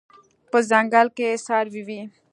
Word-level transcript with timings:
په 0.51 0.57
ځنګل 0.69 1.07
کې 1.17 1.27
څاروي 1.45 1.81
وي 1.87 2.01